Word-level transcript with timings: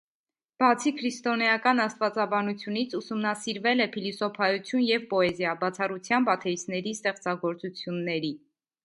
Բացի 0.61 0.91
քրիստոնեական 0.99 1.81
աստվածաբանությունից, 1.83 2.95
ուսումնասիրվել 2.99 3.85
է 3.85 3.87
փիլիսոփայություն 3.97 4.83
և 4.87 5.05
պոեզիա, 5.13 5.53
բացառությամբ 5.65 6.33
«աթեիստների» 6.37 6.95
ստեղծագործությունների։ 6.99 8.33